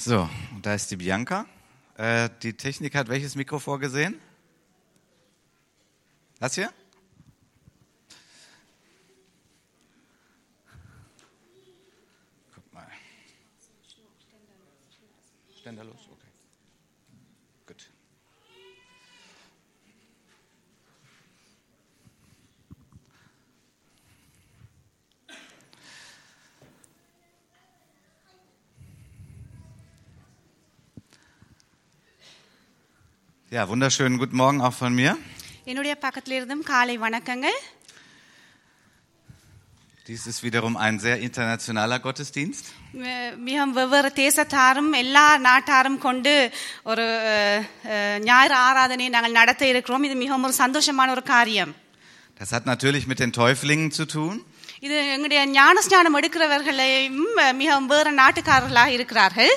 [0.00, 0.30] So,
[0.62, 1.44] da ist die Bianca.
[1.96, 4.20] Äh, die Technik hat welches Mikro vorgesehen?
[6.38, 6.72] Das hier?
[12.54, 12.86] Guck mal.
[15.58, 16.28] Ständerlos, okay.
[17.66, 17.90] Gut.
[33.57, 35.11] Ja, wunderschönen guten Morgen auch von mir.
[35.65, 37.57] என்னுடைய பக்கத்துல இருந்தும் காலை வணக்கங்கள்
[40.07, 42.63] Dies ist wiederum ein sehr internationaler Gottesdienst.
[42.93, 46.33] மி- மிகவும் வெவ்வேறு தேசத்தாரும் எல்லா நாட்டாரும் கொண்டு
[46.83, 51.73] ஒரு அஹ், அஹ், ஞாயிறு ஆராதனையை நாங்கள் நடத்த இருக்கிறோம் இது மிகவும் ஒரு சந்தோஷமான ஒரு காரியம்
[52.39, 54.33] Das hat natürlich mit den Täuflingen zu tun.
[54.79, 59.53] இது எங்களுடைய ஞானஸ்நானம் எடுக்கிறவர்களையும் அஹ், மிகவும் வேறு நாட்டுக்காரர்களாக இருக்கிறார்கள்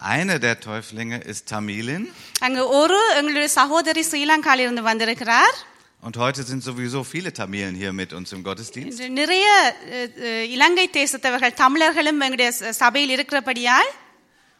[0.00, 2.04] Eine der Täuflinge ist Tamilin
[2.40, 5.56] அங்கு ஒரு எங்களுடைய சகோதரி ஸ்ரீலங்காவிலிருந்து வந்திருக்கிறார்
[6.02, 8.86] und heute sind sowieso viele Tamilen hier mit uns im Gottesdienst.
[8.90, 9.46] இன்று நிறைய
[9.90, 13.90] அஹ், அஹ், இலங்கை தேசத்தவர்கள் தமிழர்களும் எங்களுடைய ச- சபையில் இருக்கிறபடியால்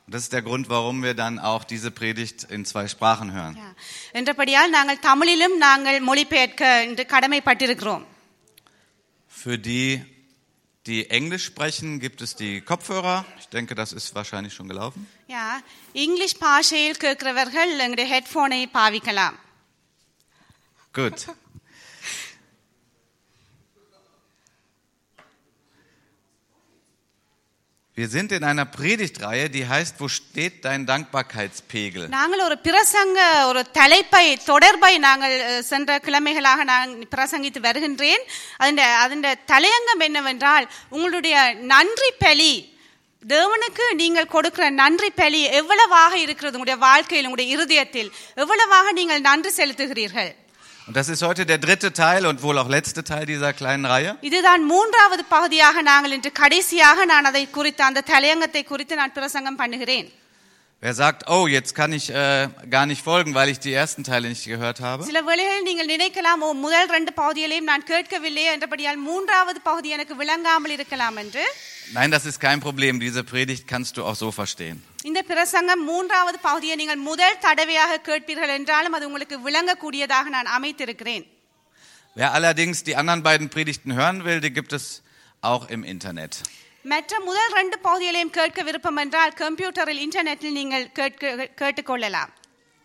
[0.08, 3.54] Und das ist der Grund, warum wir dann auch diese Predigt in zwei Sprachen hören.
[3.56, 3.68] Ja.
[4.12, 8.04] என்றபடியால் நாங்கள் தமிழிலும் நாங்கள் மொழிபெயர்க்க இன்று கடமைப்பட்டிருக்கிறோம்
[9.32, 9.86] Für die,
[10.86, 13.24] die Englisch sprechen, gibt es die Kopfhörer.
[13.40, 15.00] Ich denke, das ist wahrscheinlich schon gelaufen.
[15.28, 15.46] யா
[16.04, 19.38] இங்கிலீஷ் பாஷையில் கேட்கிறவர்கள் எங்களுடைய ஹெட்போனை பாவிக்கலாம்
[20.94, 21.18] Gut.
[27.96, 32.04] Wir sind in einer Predigtreihe, die heißt, wo steht dein Dankbarkeitspegel?
[32.10, 33.18] நாங்கள் ஒரு பிரசங்க
[33.48, 38.22] ஒரு தலைப்பை தொடர்பை நாங்கள் அஹ், சென்ற கிழமைகளாக நான் பிரசங்கித்து வருகின்றேன்
[38.58, 41.36] அதன் அதன் தலையங்கம் என்னவென்றால் உங்களுடைய
[41.72, 42.52] நன்றி பலி
[43.22, 50.30] தேவனுக்கு நீங்கள் கொடுக்கிற நன்றி பலி எவ்வளவாக இருக்கிறது உங்களுடைய வாழ்க்கையில் உங்களுடைய இருதயத்தில் எவ்வளவாக நீங்கள் நன்றி செலுத்துகிறீர்கள்
[50.86, 54.12] Und das ist heute der dritte Teil und wohl auch letzte Teil dieser kleinen Reihe.
[54.28, 60.08] இதுதான் மூன்றாவது பகுதியாக நாங்கள் இன்று கடைசியாக நான் அதை குறித்து அந்த தலையங்கத்தை குறித்து நான் பிரசங்கம் பண்ணுகிறேன்
[60.82, 64.26] Wer sagt, oh, jetzt kann ich äh, gar nicht folgen, weil ich die ersten Teile
[64.32, 65.02] nicht gehört habe.
[65.08, 70.74] சில வேளைகளில் நீங்கள் நினைக்கலாம் ஓ முதல் ரெண்டு பகுதிகளையும் நான் கேட்கவில்லை என்றபடியால் மூன்றாவது பகுதி எனக்கு விளங்காமல்
[70.76, 71.44] இருக்கலாம் என்று
[71.92, 73.00] Nein, das ist kein Problem.
[73.00, 74.76] Diese Predigt kannst du auch so verstehen.
[75.04, 81.24] இந்த பிரசங்கம் மூன்றாவது பகுதியை நீங்கள் முதல் தடவையாக கேட்பீர்கள் என்றாலும் அது உங்களுக்கு விளங்கக்கூடியதாக நான் அமைத்திருக்கிறேன்
[82.16, 84.84] Wer allerdings die anderen beiden Predigten hören will, die gibt es
[85.42, 86.32] auch im Internet.
[86.84, 91.24] மற்ற முதல் ரெண்டு பகுதிகளையும் கேட்க விருப்பம் என்றால் கம்ப்யூட்டரில் இன்டர்நெட்டில் நீங்கள் கேட்க
[91.60, 92.30] கேட்டுக்கொள்ளலாம்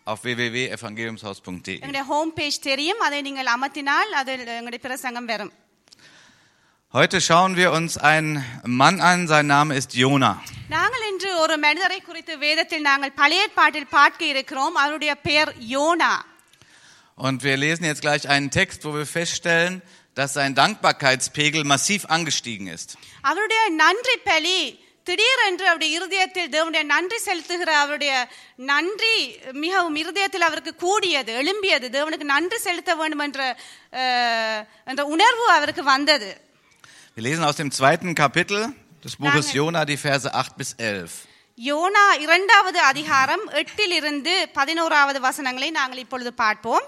[0.06, 1.74] Auf www.evangeliumshaus.de.
[1.76, 5.52] எங்களுடைய ஹோம் பேஜ் தெரியும் அதை நீங்கள் அமர்த்தினால் அதில் எங்களுடைய பிரசங்கம் வரும்
[6.94, 8.32] Heute schauen wir uns einen
[8.74, 10.30] Mann an, sein Name ist Jona.
[10.70, 16.12] நாங்கள் இன்று ஒரு மனிதரை குறித்து வேதத்தில் நாங்கள் பழைய ஏற்பாட்டில் பார்க்க இருக்கிறோம் அவருடைய பெயர் யோனா
[17.18, 19.74] Und wir lesen jetzt gleich einen Text, wo wir feststellen,
[20.16, 22.88] dass sein Dankbarkeitspegel massiv angestiegen ist.
[23.24, 24.58] அவருடைய நன்றி பலி
[25.06, 28.12] திடீரென்று அவருடைய இருதயத்தில் தேவனுடைய நன்றி செலுத்துகிற அவருடைய
[28.66, 29.16] நன்றி
[29.58, 33.40] மிகவும் இருதயத்தில் அவருக்கு கூடியது எழும்பியது தேவனுக்கு நன்றி செலுத்த வேண்டும் என்ற
[34.00, 36.30] அஹ், என்ற உணர்வு அவருக்கு வந்தது
[37.14, 38.72] Wir lesen aus dem zweiten Kapitel
[39.04, 39.56] des Buches Danke.
[39.56, 41.26] Jona die Verse 8 bis 11.
[41.58, 46.86] யோனா இரண்டாவது அதிகாரம் எட்டிலிருந்து பதினோராவது வசனங்களை நாங்கள் இப்பொழுது பார்ப்போம்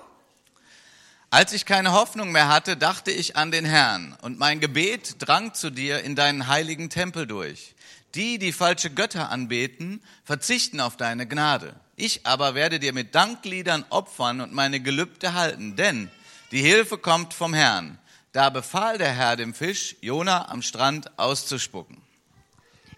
[1.30, 5.52] Als ich keine Hoffnung mehr hatte, dachte ich an den Herrn, und mein Gebet drang
[5.52, 7.74] zu dir in deinen heiligen Tempel durch.
[8.14, 11.74] Die, die falsche Götter anbeten, verzichten auf deine Gnade.
[11.96, 16.10] Ich aber werde dir mit Dankliedern opfern und meine Gelübde halten, denn
[16.50, 17.98] die Hilfe kommt vom Herrn.
[18.37, 22.01] Da befahl der Herr dem Fisch, Jona am Strand auszuspucken.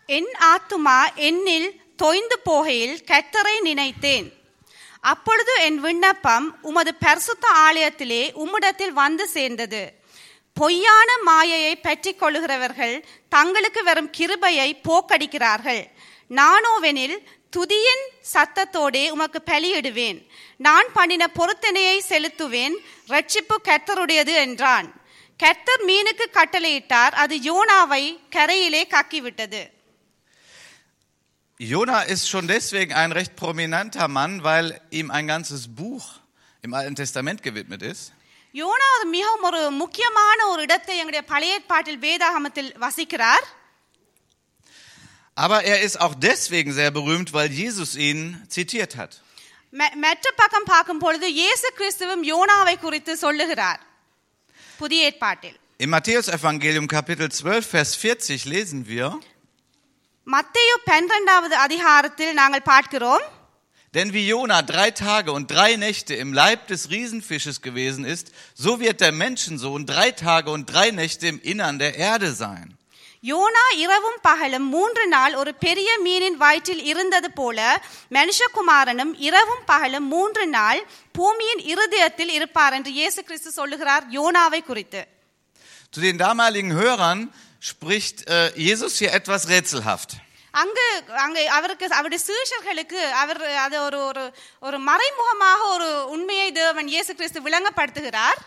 [0.05, 1.71] என் ஆத்துமா என்னில்
[2.03, 4.33] தொய்ந்து போகையில் கர்த்தரை நினைத்தேன்.
[4.99, 9.93] அப்பொழுது என் விண்ணப்பம் உமது பரிசுத்த ஆலயத்திலே உம்மிடத்தில் வந்து சேர்ந்தது.
[10.53, 15.85] பொய்யான மாயையை பற்றி கொள்ளுகிறவர்கள் தங்களுக்கு வரும் கிருபையை போக்கடிக்கிறார்கள்.
[16.29, 17.17] நானோவெனில்
[17.49, 20.27] துதியின் சத்தத்தோடே உமக்கு பலியிடுவேன்.
[20.57, 22.75] நான் பண்ணின பொருத்தனையை செலுத்துவேன்.
[23.07, 25.03] ரட்சிப்பு கத்தருடையது என்றான்.
[25.40, 28.02] கர்த்தர் மீனுக்கு கட்டளையிட்டார் அது யோனாவை
[28.36, 29.62] கரையிலே கக்கிவிட்டது
[31.60, 36.06] Jona ist schon deswegen ein recht prominenter Mann, weil ihm ein ganzes Buch
[36.64, 38.04] im Alten Testament gewidmet ist.
[38.54, 43.46] யோனா ஒரு மிகவும் ஒரு முக்கியமான ஒரு இடத்தை எங்களுடைய பழைய ஏற்பாட்டில் வேதாகமத்தில் வசிக்கிறார்
[45.36, 49.12] Aber er ist auch deswegen sehr berühmt, weil Jesus ihn zitiert hat.
[49.72, 53.80] ம- மற்ற பக்கம் பார்க்கும் பொழுது இயேசு கிறிஸ்துவும் யோனாவை குறித்து சொல்லுகிறார்
[54.76, 59.06] புதிய ஏற்பாட்டில் Im Matthäusevangelium Kapitel 12, Vers 40 lesen wir,
[60.26, 63.26] மத்தேயு பன்னிரெண்டாவது அதிகாரத்தில் நாங்கள் பார்க்கிறோம்
[63.94, 68.78] Denn wie Jona drei Tage und drei Nächte im Leib des Riesenfisches gewesen ist, so
[68.78, 72.76] wird der Menschensohn drei Tage und drei Nächte im Innern der Erde sein.
[73.25, 77.59] யோனா இரவும் பகலும் மூன்று நாள் ஒரு பெரிய மீனின் வயிற்றில் இருந்தது போல
[78.15, 80.81] மனுஷகுமாரனும் இரவும் பகலும் மூன்று நாள்
[81.15, 85.03] பூமியின் இருதயத்தில் இருப்பார் என்று இயேசு கிறிஸ்து சொல்லுகிறார் யோனாவை குறித்து
[85.93, 87.19] Zu den damaligen Hörern
[87.61, 90.11] spricht äh, Jesus hier etwas rätselhaft.
[90.53, 90.87] அங்கு
[91.23, 94.23] அங்கு அவருக்கு அவருடைய சீஷர்களுக்கு அவர் அது ஒரு ஒரு
[94.61, 98.39] ஒரு மறைமுகமாக ஒரு உண்மையை தேவன் இயேசு கிறிஸ்து விளங்கப்படுத்துகிறார்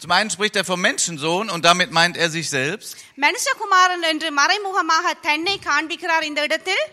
[0.00, 2.90] Zum einen spricht er vom Menschensohn und damit meint er sich selbst.
[3.16, 6.84] மனுஷகுமாரன் என்று மறைமுகமாக தன்னை காண்பிக்கிறார் இந்த இடத்தில்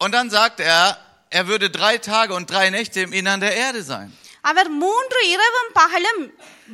[0.00, 0.82] Und dann sagt er,
[1.30, 4.08] er würde drei Tage und drei Nächte im Innern der Erde sein.
[4.40, 6.22] அவர் மூன்று இரவும் பகலும்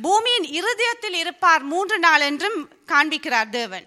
[0.01, 3.85] பூமியின் இருதயத்தில் இருப்பார் மூன்று நாள் என்றும் காண்பிக்கிறார் தேவன்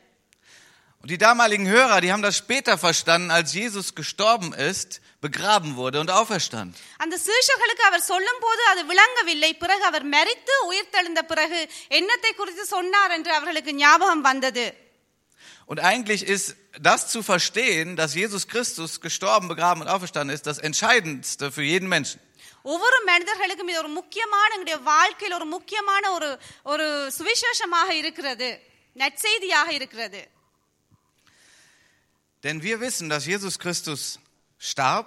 [1.05, 5.99] Und die damaligen Hörer, die haben das später verstanden, als Jesus gestorben ist, begraben wurde
[6.03, 6.73] und auferstand.
[7.05, 11.61] அந்த சீஷர்களுக்கு அவர் சொல்லும் போது அது விளங்கவில்லை பிறகு அவர் மரித்து உயிர்த்தெழுந்த பிறகு
[11.99, 14.67] என்னத்தை குறித்து சொன்னார் என்று அவர்களுக்கு ஞாபகம் வந்தது
[15.71, 16.49] Und eigentlich ist
[16.89, 21.89] das zu verstehen, dass Jesus Christus gestorben, begraben und auferstanden ist, das Entscheidendste für jeden
[21.89, 22.19] Menschen.
[22.63, 26.31] ஒவ்வொரு மனிதர்களுக்கும் இது ஒரு முக்கியமான எங்களுடைய வாழ்க்கையில் ஒரு முக்கியமான ஒரு
[26.73, 26.87] ஒரு
[27.19, 28.49] சுவிசேஷமாக இருக்கிறது
[28.97, 30.21] நற்செய்தியாக இருக்கிறது
[32.45, 34.19] Denn wir wissen, dass Jesus Christus
[34.59, 35.07] starb,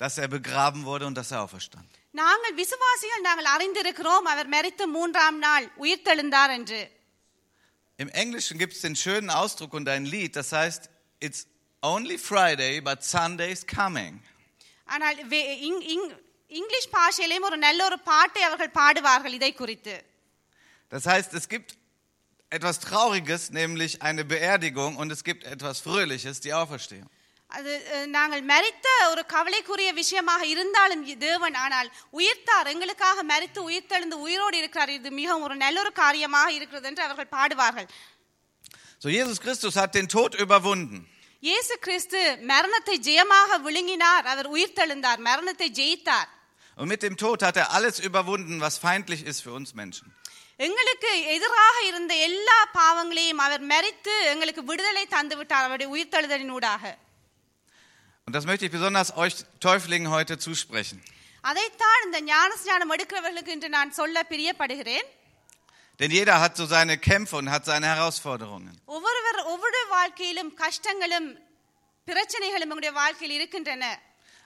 [0.00, 1.88] dass er begraben wurde und dass er auferstand.
[2.14, 6.80] நாங்கள் விசுவாசிகள் நாங்கள் அறிந்திருக்கிறோம் அவர் மரித்து மூன்றாம் நாள் உயிர்த்தெழுந்தார் என்று
[7.98, 10.82] Im Englischen gibt es den schönen Ausdruck und ein Lied, das heißt,
[11.20, 11.40] it's
[11.82, 14.12] only Friday, but Sunday's coming.
[14.86, 16.14] ஆனால் வே- இங்- இங்-
[16.50, 19.96] இங்கிலீஷ் பாஷையிலேயும் ஒரு நல்ல ஒரு பாட்டை அவர்கள் பாடுவார்கள் இதை குறித்து
[20.92, 21.70] Das heißt, es gibt
[22.52, 27.08] etwas Trauriges, nämlich eine Beerdigung, und es gibt etwas Fröhliches, die Auferstehung.
[27.50, 34.16] அது அஹ், நாங்கள் மரித்த ஒரு கவலைக்குரிய விஷயமாக இருந்தாலும் இ- தேவன் ஆனால் உயிர்த்தார் எங்களுக்காக மரித்து உயிர்த்தெழுந்து
[34.24, 37.88] உயிரோடு இருக்கிறார் இது மிகவும் ஒரு நல்ல ஒரு காரியமாக இருக்கிறது என்று அவர்கள் பாடுவார்கள்
[39.02, 40.98] So, Jesus Christus hat den Tod überwunden.
[41.42, 46.28] இயேசு கிறிஸ்து மரணத்தை ஜெயமாக விழுங்கினார் அவர் உயிர்த்தெழுந்தார் மரணத்தை ஜெயித்தார்
[46.78, 50.06] Und mit dem Tod hat er alles überwunden, was feindlich ist für uns Menschen.
[50.62, 56.84] எங்களுக்கு எதிராக இருந்த எல்லா பாவங்களையும் அவர் மரித்து எங்களுக்கு விடுதலை தந்து விட்டார் அவருடைய உயிர்த்தெழுதலின் ஊடாக
[58.28, 60.98] Und das möchte ich besonders euch Täuflingen heute zusprechen.
[61.44, 65.06] அதைத்தான் இந்த ஞானஸ்நானம் எடுக்கிறவர்களுக்கு இன்று நான் சொல்ல பிரியப்படுகிறேன்
[66.00, 68.74] Denn jeder hat so seine Kämpfe und hat seine Herausforderungen.
[68.94, 71.28] ஒவ்வொருவர் ஒவ்வொரு வாழ்க்கையிலும் கஷ்டங்களும்
[72.08, 73.84] பிரச்சனைகளும் உங்களுடைய வாழ்க்கையில் இருக்கின்றன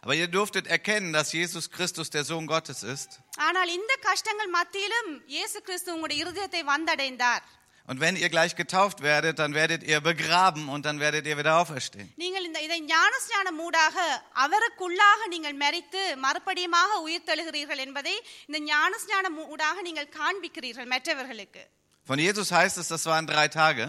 [0.06, 3.10] Aber ihr durftet erkennen, dass Jesus Christus der Sohn Gottes ist.
[3.40, 7.44] ஆனால் இந்த கஷ்டங்கள் மத்தியிலும் இயேசு கிறிஸ்து உங்களுடைய இருதயத்தை வந்தடைந்தார்
[7.88, 11.54] Und wenn ihr gleich getauft werdet, dann werdet ihr begraben und dann werdet ihr wieder
[11.60, 12.08] auferstehen.
[12.16, 13.96] நீங்கள் இந்த இதை ஞானஸ்நானம் ஊடாக
[14.42, 18.14] அவருக்குள்ளாக நீங்கள் மரித்து மறுபடியுமாக உயிர்த்தெழுகிறீர்கள் என்பதை
[18.48, 21.62] இந்த ஞானஸ்நானம் ஊடாக நீங்கள் காண்பிக்கிறீர்கள் மற்றவர்களுக்கு
[22.08, 23.84] Von Jesus heißt es, das waren drei Tage.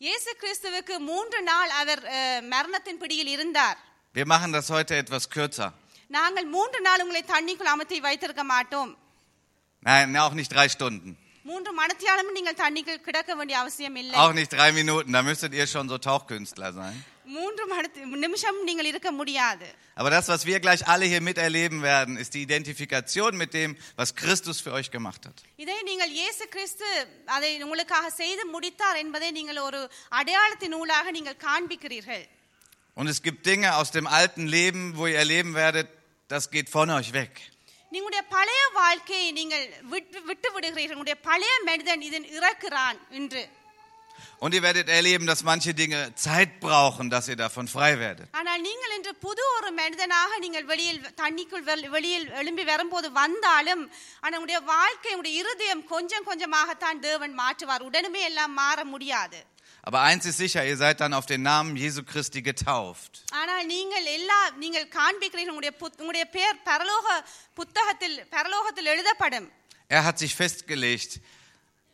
[0.00, 3.78] இயேசு கிறிஸ்துவுக்கு மூன்று நாள் அவர் அஹ், மரணத்தின் பிடியில் இருந்தார்
[4.14, 5.68] Wir machen das heute etwas kürzer.
[6.10, 8.90] நாங்கள் மூன்று நாள் உங்களை தண்ணிக்குள் அமர்த்தி வைத்திருக்க மாட்டோம்
[9.86, 11.10] Nein, auch nicht drei Stunden.
[11.46, 15.66] மூன்று மணத்தியாலும் நீங்கள் தண்ணிக்குள் கிடக்க வேண்டிய அவசியம் இல்லை Auch nicht drei Minuten, da müsstet ihr
[15.66, 16.96] schon so Tauchkünstler sein.
[17.36, 17.88] மூன்று மணி
[18.24, 22.42] நிமிஷம் நீங்கள் இருக்க முடியாது Aber das, was wir gleich alle hier miterleben werden, ist die
[22.42, 23.70] Identifikation mit dem,
[24.00, 25.38] was Christus für euch gemacht hat.
[25.62, 26.88] இதை நீங்கள் இயேசு கிறிஸ்து
[27.36, 29.80] அதை உங்களுக்காக செய்து முடித்தார் என்பதை நீங்கள் ஒரு
[30.20, 32.24] அடையாளத்தின் ஊடாக நீங்கள் காண்பிக்கிறீர்கள்
[32.96, 35.88] Und es gibt Dinge aus dem alten Leben, wo ihr erleben werdet,
[36.30, 37.32] das geht von euch weg.
[37.92, 43.42] நீங்களுடைய பழைய வாழ்க்கையை நீங்கள் விட்டு விட்டு விடுகிறீர்கள் உங்களுடைய பழைய மனிதன் இதன் இறக்குறான் என்று
[44.44, 48.28] Und ihr werdet erleben, dass manche Dinge Zeit brauchen, dass ihr davon frei werdet.
[48.32, 53.82] ஆனால் நீங்கள் இன்று புது ஒரு மனிதனாக நீங்கள் வெளியில் தண்ணிக்குள் வெள்- வெளியில் எழும்பி வரும்போது வந்தாலும்
[54.22, 59.40] ஆனால் உங்களுடைய வாழ்க்கை உங்களுடைய இருதயம் கொஞ்சம் கொஞ்சமாகத்தான் தேவன் மாற்றுவார் உடனுமே எல்லாம் மாற முடியாது
[59.84, 63.12] Aber eins ist sicher, ihr seid dann auf den Namen Jesu Christi getauft.
[63.40, 67.06] ஆனால் நீங்கள் எல்லா நீங்கள் காண்பிக்கிறீர்கள் உங்களுடைய புத்- உங்களுடைய பேர் பரலோக
[67.54, 69.48] புத்தகத்தில் பரலோகத்தில் எழுதப்படும்
[69.90, 71.12] Er hat sich festgelegt,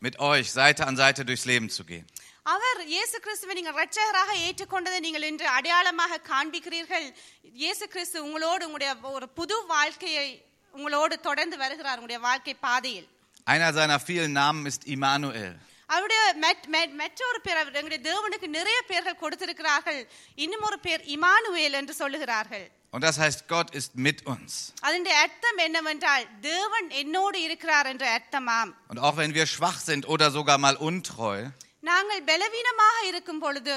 [0.02, 2.06] mit euch Seite an Seite durchs Leben zu gehen.
[2.46, 7.06] அவர் இயேசு கிறிஸ்துவை நீங்கள் இரட்சகராக ஏற்றுக்கொண்டதை நீங்கள் இன்று அடையாளமாக காண்பிக்கிறீர்கள்
[7.54, 10.26] இயேசு கிறிஸ்து உங்களோடு உங்களுடைய ஒரு புது வாழ்க்கையை
[10.74, 13.08] உங்களோடு தொடர்ந்து வருகிறார் உங்களுடைய வாழ்க்கை பாதையில்
[13.46, 15.50] Einer seiner vielen Namen ist Immanuel.
[15.90, 20.00] அவருடைய மெட்- மெட்- மற்றொரு பேர் அவர் எங்களுடைய தேவனுக்கு நிறைய பேர்கள் கொடுத்திருக்கிறார்கள்
[20.38, 24.52] இன்னும் ஒரு பேர் இமானுவேல் என்று சொல்லுகிறார்கள் Und das heißt, Gott ist mit uns.
[24.80, 30.28] அதனுடைய அர்த்தம் என்னவென்றால் தேவன் என்னோடு இருக்கிறார் என்ற அர்த்தமாம் Und auch wenn wir schwach sind oder
[30.30, 31.34] sogar mal untreu,
[31.82, 33.76] நாங்கள் பலவீனமாக இருக்கும் பொழுது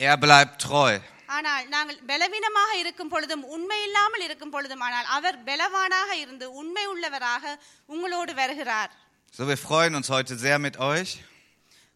[0.00, 0.90] er bleibt treu.
[1.28, 7.44] ஆனால் நாங்கள் பலவீனமாக இருக்கும் பொழுதும் உண்மை இல்லாமல் இருக்கும் பொழுதும் ஆனால் அவர் பலவானாக இருந்து உண்மை உள்ளவராக
[7.86, 8.90] உங்களோடு வருகிறார்
[9.34, 11.10] So, wir freuen uns heute sehr mit euch.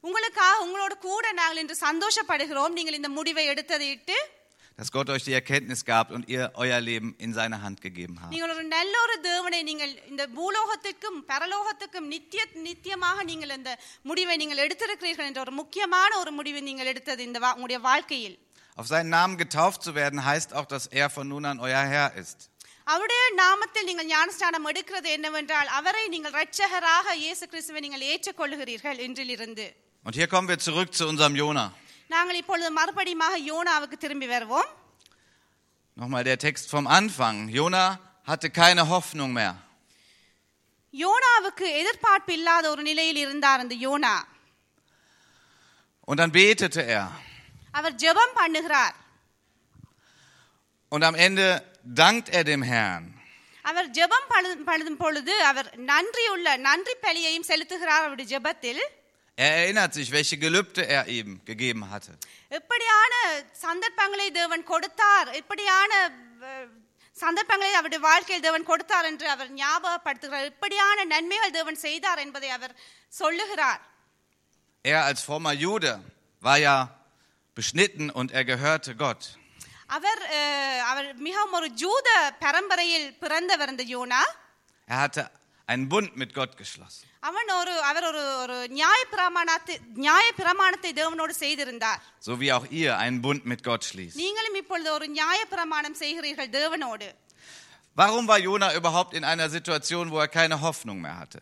[0.05, 4.17] உங்களுக்காக உங்களோடு கூட நாங்கள் இன்று சந்தோஷப்படுகிறோம் நீங்கள் இந்த முடிவை எடுத்ததை இட்டு
[4.79, 8.33] dass Gott euch die Erkenntnis gab und ihr euer Leben in seine Hand gegeben habt.
[8.35, 14.62] நீங்கள் ஒரு நல்ல ஒரு தேவனை நீங்கள் இந்த பூலோகத்திற்கும் பரலோகத்துக்கும் நித்திய நித்தியமாக நீங்கள் இந்த முடிவை நீங்கள்
[14.64, 18.38] எடுத்திருக்கிறீர்கள் என்ற ஒரு முக்கியமான ஒரு முடிவை நீங்கள் எடுத்தது இந்த வா- உங்களுடைய வாழ்க்கையில்
[18.79, 22.09] Auf seinen Namen getauft zu werden, heißt auch, dass er von nun an euer Herr
[22.17, 22.38] ist.
[22.87, 29.67] அவருடைய நாமத்தில் நீங்கள் ஞானஸ்நானம் எடுக்கிறது என்னவென்றால் அவரை நீங்கள் இரட்சகராக இயேசு கிறிஸ்துவை நீங்கள் ஏற்றுக்கொள்ளுகிறீர்கள் இன்றிலிருந்து
[30.07, 31.64] Und hier kommen wir zurück zu unserem Jona.
[32.11, 34.71] நாங்கள் இப்பொழுது மறுபடியுமாக யோனாவுக்கு திரும்பி வருவோம்
[35.97, 37.37] Nochmal der Text vom Anfang.
[37.50, 37.85] Jona
[38.29, 39.52] hatte keine Hoffnung mehr.
[40.95, 44.14] யோனாவுக்கு எதிர்பார்ப்பு இல்லாத ஒரு நிலையில் இருந்தார் அந்த யோனா
[46.09, 47.05] Und dann betete er.
[47.75, 48.95] அவர் ஜெபம் பண்ணுகிறார்
[50.93, 51.47] Und am Ende
[51.97, 53.05] dankt er dem Herrn.
[53.64, 58.83] அவர் ஜெபம் பழு- பழுதும் பொழுது அவர் நன்றியுள்ள நன்றி பலியையும் செலுத்துகிறார் அவருடைய ஜெபத்தில்
[59.38, 62.12] Er erinnert sich, welche Gelübde er ihm gegeben hatte.
[62.50, 63.12] எப்படியான
[63.62, 65.91] சந்தர்ப்பங்களை தேவன் கொடுத்தார் எப்படியான
[66.49, 66.69] அஹ்,
[67.17, 72.75] சந்தர்ப்பங்களை அவருடைய வாழ்க்கையில் தேவன் கொடுத்தார் என்று அவர் ஞாபகப்படுத்துகிறார் எப்படியான நன்மைகள் தேவன் செய்தார் என்பதை அவர்
[73.12, 73.83] சொல்லுகிறார்
[74.85, 75.93] Er als frommer Jude
[76.43, 76.76] war ja
[77.57, 79.23] beschnitten und er gehörte Gott.
[79.91, 82.09] அவர் அஹ், அவர் மிகவும் ஒரு ஜூத
[82.41, 84.23] பரம்பரையில் பிறந்தவர் இந்த யோனா
[84.88, 85.25] Er hatte
[85.69, 87.02] einen Bund mit Gott geschlossen.
[87.23, 92.93] அவன் ஒரு அவர் ஒரு ஒரு நியாய பிரமாணத்தை நியாய பிரமாணத்தை தேவனோடு செய்திருந்தார் So wie auch ihr
[92.99, 94.17] einen Bund mit Gott schließt.
[94.23, 97.09] நீங்களும் இப்பொழுது ஒரு நியாய பிரமாணம் செய்கிறீர்கள் தேவனோடு
[97.97, 101.41] Warum war Jona überhaupt in einer Situation, wo er keine Hoffnung mehr hatte?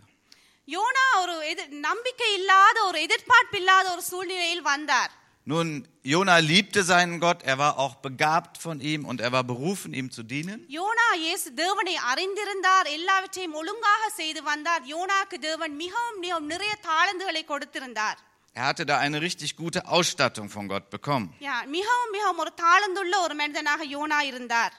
[0.68, 5.12] யோனா ஒரு எதிர் நம்பிக்கை இல்லாத ஒரு எதிர்பார்ப்பு இல்லாத ஒரு சூழ்நிலையில் வந்தார்
[5.46, 5.68] Nun,
[6.04, 10.08] Jona liebte seinen Gott, er war auch begabt von ihm und er war berufen, ihm
[10.10, 10.58] zu dienen.
[10.78, 18.18] யோனா இயேசு தேவனை அறிந்திருந்தார் எல்லாவற்றையும் ஒழுங்காக செய்து வந்தார் யோனாக்கு தேவன் மிகவும் மிகவும் நிறைய தாளந்துகளை கொடுத்திருந்தார்
[18.56, 21.28] Er hatte da eine richtig gute Ausstattung von Gott bekommen.
[21.46, 24.74] யா, மிகவும் மிகவும் ஒரு தாளந்துள்ள ஒரு மனிதனாக யோனா இருந்தார்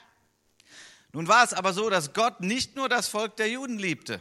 [1.13, 4.15] Nun war es aber so, dass Gott nicht nur das Volk der Juden liebte.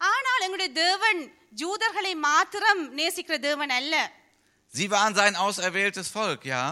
[0.00, 1.20] ஆனால் எங்களுடைய தேவன்
[1.62, 3.94] ஜூதர்களை மாத்திரம் நேசிக்கிற தேவன் அல்ல
[4.74, 6.64] Sie waren sein auserwähltes Volk, ja.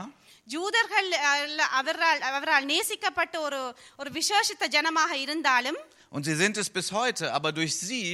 [0.48, 3.60] ஜூதர்கள் அல்ல, அவரால் அவரால் நேசிக்கப்பட்ட ஒரு
[4.00, 5.78] ஒரு விசேஷித்த ஜனமாக இருந்தாலும்
[6.14, 8.06] Und sie sind es bis heute, aber durch sie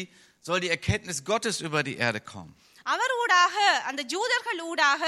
[0.47, 2.53] soll die Erkenntnis Gottes über die Erde kommen.
[2.87, 3.55] அவர் ஊடாக
[3.89, 5.03] அந்த ஜூதர்கள் ஊடாக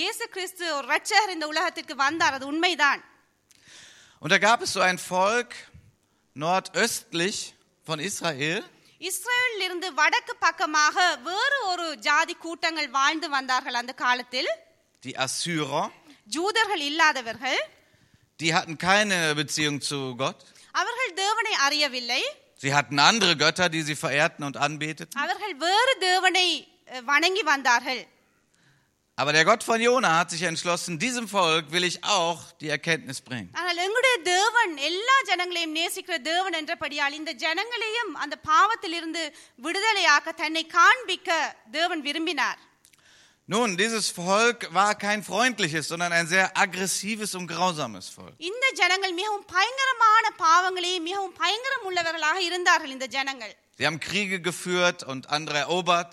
[0.00, 3.00] இயேசு கிறிஸ்து ஒரு ரட்சகர் இந்த உலகத்திற்கு வந்தார் அது உண்மைதான்
[4.22, 5.50] Und da gab es so ein Volk
[6.36, 7.36] nordöstlich
[7.86, 8.62] von Israel,
[9.00, 14.50] இஸ்ரேலில் இருந்து வடக்கு பக்கமாக வேறு ஒரு ஜாதி கூட்டங்கள் வாழ்ந்து வந்தார்கள் அந்த காலத்தில்
[15.02, 15.84] die Assyrer.
[16.28, 17.60] ஜூதர்கள் இல்லாதவர்கள்
[18.40, 20.38] Die hatten keine Beziehung zu Gott.
[20.74, 22.22] அவர்கள் தேவனை அறியவில்லை
[22.60, 25.16] Sie hatten andere Götter, die sie verehrten und anbeteten.
[25.16, 26.46] அவர்கள் வேறு தேவனை
[26.88, 28.02] அஹ், வணங்கி வந்தார்கள்
[29.18, 33.18] Aber der Gott von Jona hat sich entschlossen, diesem Volk will ich auch die Erkenntnis
[33.20, 33.48] bringen.
[33.60, 39.22] ஆனால் எங்களுடைய தேவன் எல்லா ஜனங்களையும் நேசிக்கிற தேவன் என்றபடியால் இந்த ஜனங்களையும் அந்த பாவத்திலிருந்து
[39.66, 41.28] விடுதலையாக்க தன்னை காண்பிக்க
[41.78, 42.58] தேவன் விரும்பினார்
[43.48, 48.34] Nun, dieses Volk war kein freundliches, sondern ein sehr aggressives und grausames Volk.
[48.50, 55.00] இந்த ஜனங்கள் மிகவும் பயங்கரமான பாவங்களையும் மிகவும் பயங்கரம் உள்ளவர்களாக இருந்தார்கள் இந்த ஜனங்கள் Sie haben Kriege geführt
[55.04, 56.12] und andere erobert.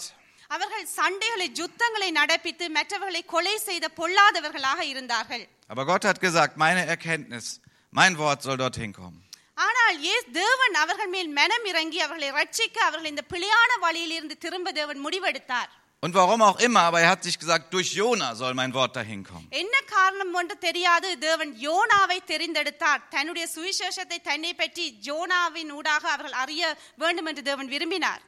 [0.51, 7.48] அவர்கள் சண்டைகளை யுத்தங்களை நடப்பித்து மற்றவர்களை கொலை செய்த பொல்லாதவர்களாக இருந்தார்கள் Aber Gott hat gesagt, meine Erkenntnis,
[7.94, 9.20] mein Wort soll dorthin kommen.
[9.58, 15.03] ஆனால் ஏ தேவன் அவர்கள் மேல் மனம் இறங்கி அவர்களை ரட்சிக்க அவர்கள் இந்த பிழையான வழியிலிருந்து திரும்ப தேவன்
[15.06, 15.72] முடிவெடுத்தார்
[16.03, 19.22] Und warum auch immer, aber er hat sich gesagt, durch Jona soll mein Wort dahin
[19.29, 19.48] kommen.
[19.62, 26.63] என்ன காரணம் என்று தெரியாது தேவன் யோனாவை தெரிந்தெடுத்தார் தன்னுடைய சுவிசேஷத்தை தன்னை பற்றி ஜோனாவின் ஊடாக அவர்கள் அறிய
[26.98, 28.22] வேண்டும் என்று தேவன் விரும்பினார்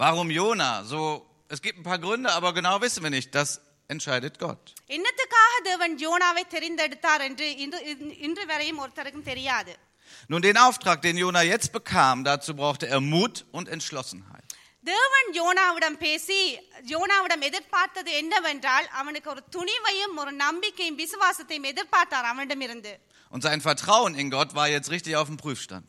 [0.00, 0.70] Warum Jona?
[0.84, 1.00] So,
[1.48, 3.30] es gibt ein paar Gründe, aber genau wissen wir nicht.
[3.34, 3.48] Das
[3.88, 4.62] entscheidet Gott.
[4.96, 7.78] என்னத்துக்காக தேவன் யோனாவை தெரிந்தெடுத்தார் என்று இன்று
[8.26, 9.74] இன்று வரையும் ஒருத்தருக்கும் தெரியாது
[10.30, 14.46] Nun, den Auftrag, den Jona jetzt bekam, dazu brauchte er Mut und Entschlossenheit.
[14.84, 16.38] தேவன் யோனாவிடம் பேசி
[16.92, 22.92] யோனாவிடம் எதிர்பார்த்தது என்னவென்றால் அவனுக்கு ஒரு துணிவையும் ஒரு நம்பிக்கையும் விசுவாசத்தையும் எதிர்பார்த்தார் அவனிடமிருந்து
[23.32, 25.88] Und sein Vertrauen in Gott war jetzt richtig auf dem Prüfstand.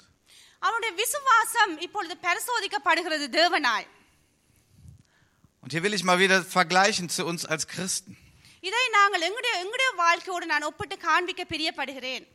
[0.61, 3.87] அவனுடைய விசுவாசம் இப்பொழுது பரிசோதிக்கப்படுகிறது தேவனால்
[5.65, 8.11] Und hier will ich mal wieder vergleichen zu uns als Christen.
[8.63, 12.25] இதை நாங்கள் எங்களுடைய எங்களுடைய வாழ்க்கையோடு நான் ஒப்பிட்டு காண்பிக்க பிரியப்படுகிறேன்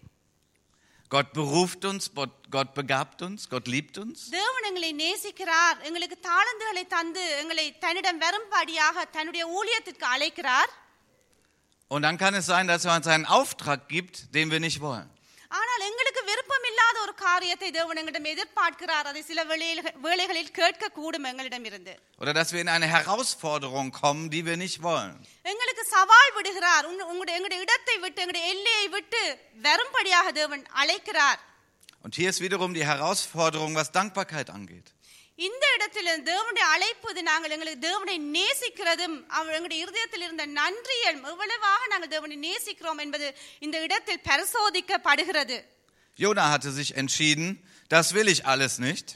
[1.10, 4.16] Gott beruft uns, Gott- Gott begabt uns, Gott liebt uns.
[4.36, 10.72] தேவன் எங்களை நேசிக்கிறார் எங்களுக்கு தாளந்துகளை தந்து எங்களை தன்னிடம் வரும்படியாக தன்னுடைய ஊழியத்திற்கு அழைக்கிறார்
[11.90, 15.08] Und dann kann es sein, dass er uns einen Auftrag gibt, den wir nicht wollen.
[15.50, 16.09] ஆனால் எங்களுக்கு விருப்பம்
[16.71, 19.07] இல்லாத ஒரு காரியத்தை தேவன் எங்களிடம் எதிர்பார்க்கிறார்.
[19.07, 19.43] அதை சில
[19.93, 24.79] வேளைகளில் கேட்க கூடும் எங்களிடம் இருந்து Oder dass wir in eine Herausforderung kommen, die wir nicht
[24.83, 25.13] wollen.
[25.43, 26.85] எங்களுக்கு சவால் விடுகிறார்.
[26.85, 31.39] உங்க- உங்களுடைய எங்களுடைய இடத்தை விட்டு எங்களுடைய எல்லையை விட்டு வரும்படியாக தேவன் அழைக்கிறார்.
[32.03, 34.85] Und hier ist wiederum die Herausforderung, was Dankbarkeit angeht.
[35.35, 37.23] இந்த இடத்துல தேவனுடைய அழைப்பு இது.
[37.23, 44.21] நாங்கள் எங்களுக்கு தேவனை நேசிக்கிறதும் எங்களுடைய இருதயத்தில் இருந்த நன்றியும் எவ்வளவாக நாங்கள் தேவனை நேசிக்கிறோம் என்பது இந்த இடத்தில்
[44.23, 45.63] பரிசோதிக்கப்படுகிறது.
[46.18, 47.46] Jona hatte sich entschieden,
[47.90, 49.06] das will ich alles nicht.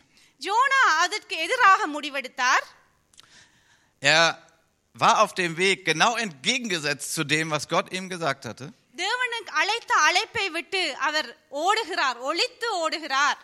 [0.40, 2.64] ஜோனா அதற்கு எதிராக முடிவெடுத்தார்
[4.02, 4.22] Er
[4.96, 8.66] war auf dem Weg genau entgegengesetzt zu dem, was Gott ihm gesagt hatte.
[8.96, 11.28] தேவனுக்கு அழைத்த அழைப்பை விட்டு அவர்
[11.64, 13.38] ஓடுகிறார் ஒளித்து ஓடுகிறார்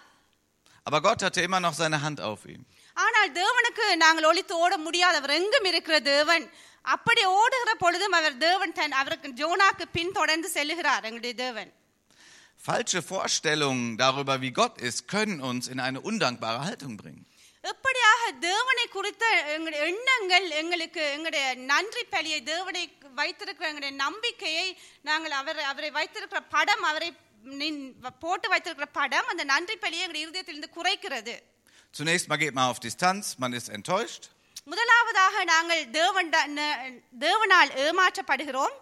[0.86, 2.62] Aber Gott hatte immer noch seine Hand auf ihm.
[2.96, 6.44] ஆனால் தேவனுக்கு நாங்கள் ஒளித்து ஓட முடியாது அவர் எங்கும் இருக்கிற தேவன்
[6.84, 11.70] அப்படி ஓடுகிற பொழுதும் அவர் தேவன் தன் அவருக்கு ஜோனாக்கு பின் தொடர்ந்து செல்லுகிறார் எங்களுடைய தேவன்
[12.66, 17.24] Falsche Vorstellungen darüber, wie Gott ist, können uns in eine undankbare Haltung bringen.
[17.64, 22.82] எப்படியாக தேவனை குறித்த எங்களுடைய எண்ணங்கள் எங்களுக்கு எங்களுடைய நன்றி பலியை தேவனை
[23.14, 24.66] வைத்திருக்கிற எங்களுடைய நம்பிக்கையை
[25.02, 27.08] நாங்கள் அவர் அவரை வைத்திருக்கிற படம் அவரை
[27.60, 31.34] நின்- போட்டு வைத்திருக்கிற படம் அந்த நன்றி பலியை எங்களுடைய இருதயத்திலிருந்து குறைக்கிறது
[31.94, 34.22] Zunächst mal geht man auf Distanz, man ist enttäuscht.
[34.64, 36.30] முதலாவதாக நாங்கள் தேவன்
[37.18, 38.74] தேவனால் ஏமாற்றப்படுகிறோம்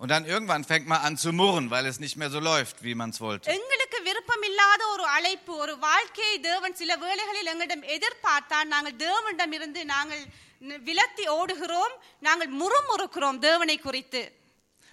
[0.00, 2.94] Und dann irgendwann fängt man an zu murren, weil es nicht mehr so läuft, wie
[2.94, 3.46] man es wollte.
[3.50, 9.84] எங்களுக்கு விருப்பம் இல்லாத ஒரு அழைப்பு ஒரு வாழ்க்கையை தேவன் சில வேளைகளில் எங்களிடம் எதிர்பார்த்தால் நாங்கள் தேவனிடம் இருந்து
[9.86, 10.22] நாங்கள்
[10.62, 14.22] ந- விலத்தி ஓடுகிறோம் நாங்கள் முறுமுறுக்கிறோம் தேவனை குறித்து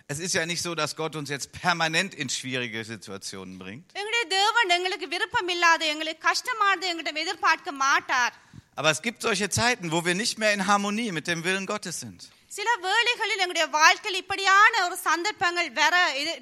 [0.10, 3.88] Es ist ja nicht so, dass Gott uns jetzt permanent in schwierige Situationen bringt.
[3.94, 8.36] எங்களுடைய தேவன் எங்களுக்கு விருப்பம் இல்லாத எங்களுக்கு கஷ்டமானது எங்களிடம் எதிர்பார்க்க மாட்டார்
[8.76, 11.98] Aber es gibt solche Zeiten, wo wir nicht mehr in Harmonie mit dem Willen Gottes
[12.00, 12.20] sind.
[12.52, 16.34] சில வேளைகளில் எங்களுடைய வாழ்க்கையில் இப்படியான ஒரு சந்தர்ப்பங்கள் வர இது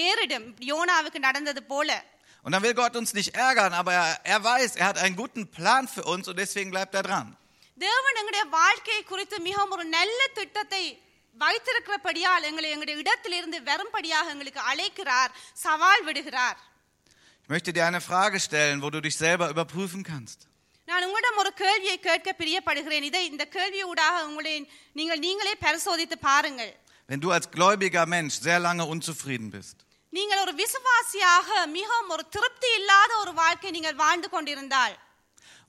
[0.00, 1.90] நேரிடும் யோனாவுக்கு நடந்தது போல
[2.44, 5.44] Und dann will Gott uns nicht ärgern, aber er, er weiß, er hat einen guten
[5.50, 7.26] Plan für uns und deswegen bleibt er dran.
[7.78, 10.82] தேவன் எங்களுடைய வாழ்க்கையை குறித்து மிகவும் ஒரு நல்ல திட்டத்தை
[11.36, 15.32] வைத்திருக்கிறபடியால் எங்களை எங்களுடைய இடத்திலிருந்து வரும்படியாக எங்களுக்கு அழைக்கிறார்
[15.64, 16.58] சவால் விடுகிறார்
[17.42, 20.38] Ich möchte dir eine Frage stellen, wo du dich selber überprüfen kannst.
[20.90, 24.52] நான் உங்களிடம் ஒரு கேள்வியை கேட்க பிரியப்படுகிறேன் இதை இந்த கேள்வியூடாக உங்களை
[24.98, 26.72] நீங்கள் நீங்களே பரிசோதித்து பாருங்கள்
[27.08, 29.76] Wenn du als gläubiger Mensch sehr lange unzufrieden bist,
[30.12, 34.94] நீங்கள் ஒரு விசுவாசியாக மிகவும் ஒரு திருப்தி இல்லாத ஒரு வாழ்க்கை நீங்கள் வாழ்ந்து கொண்டிருந்தால்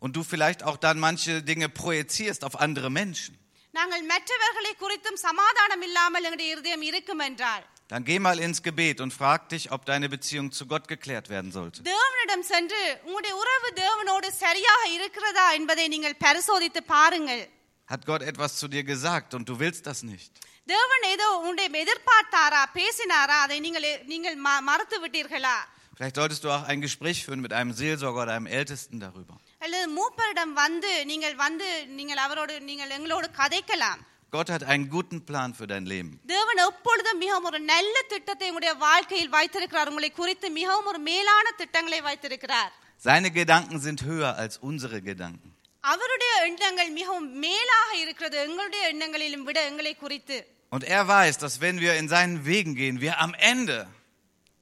[0.01, 3.33] und du vielleicht auch dann manche Dinge projizierst auf andere Menschen,
[3.73, 9.11] நாங்கள் மற்றவர்களை குறித்தும் சமாதானம் இல்லாமல் எங்களுடைய இருதயம் இருக்கும் என்றால் dann geh mal ins Gebet und
[9.13, 11.79] frag dich, ob deine Beziehung zu Gott geklärt werden sollte.
[11.85, 17.43] தேவனிடம் சென்று உங்களுடைய உறவு தேவனோடு சரியாக இருக்கிறதா என்பதை நீங்கள் பரிசோதித்து பாருங்கள்
[17.89, 20.31] Hat Gott etwas zu dir gesagt und du willst das nicht?
[20.67, 25.57] தேவன் ஏதோ உன்னை எதிர்பார்த்தாரா பேசினாரா அதை நீங்கள் நீங்கள் ம- மறுத்து விட்டீர்களா
[25.97, 29.35] Vielleicht solltest du auch ein Gespräch führen mit einem Seelsorger oder einem Ältesten darüber.
[29.63, 31.67] அல்லது மூப்பரிடம் வந்து நீங்கள் வந்து
[31.99, 34.01] நீங்கள் அவரோடு நீங்கள் எங்களோடு கதைக்கலாம்
[34.33, 36.09] Gott hat einen guten Plan für dein Leben.
[36.27, 42.01] தேவன் எப்பொழுதும் மிகவும் ஒரு நல்ல திட்டத்தை உங்களுடைய வாழ்க்கையில் வைத்திருக்கிறார் உங்களை குறித்து மிகவும் ஒரு மேலான திட்டங்களை
[42.01, 45.49] வைத்திருக்கிறார் Seine Gedanken sind höher als unsere Gedanken.
[45.83, 50.37] அவருடைய எண்ணங்கள் மிகவும் மேலாக இருக்கிறது எங்களுடைய எண்ணங்களிலும் விட எங்களை குறித்து
[50.71, 53.77] Und er weiß, dass wenn wir in seinen Wegen gehen, wir am Ende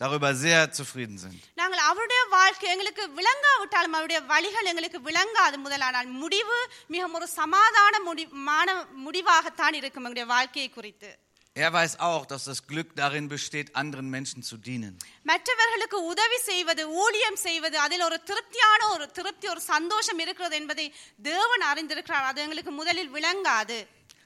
[0.01, 1.35] darüber sehr zufrieden sind.
[1.59, 6.57] நாங்கள் அவருடைய வாழ்க்கை எங்களுக்கு விளங்காவிட்டாலும் அவருடைய வழிகள் எங்களுக்கு விளங்காது முதலானால் முடிவு
[6.93, 8.67] மிகவும் ஒரு சமாதான முடி மான
[9.05, 11.11] முடிவாகத்தான் இருக்கும் எங்களுடைய வாழ்க்கையை குறித்து
[11.55, 14.93] Er weiß auch, dass das Glück darin besteht, anderen Menschen zu dienen.
[15.25, 20.85] மற்றவர்களுக்கு உதவி செய்வது ஊழியம் செய்வது அதில் ஒரு திருப்தியான ஒரு திருப்தி ஒரு சந்தோஷம் இருக்கிறது என்பதை
[21.29, 23.77] தேவன் அறிந்திருக்கிறார் அது எங்களுக்கு முதலில் விளங்காது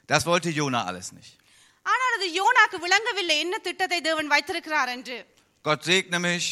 [0.08, 1.32] Das wollte Jona alles nicht.
[1.86, 5.18] ஆனால் அது யோனாக்கு விளங்கவில்லை என்ன திட்டத்தை தேவன் வைத்திருக்கிறார் என்று
[5.64, 6.46] Gott segne mich.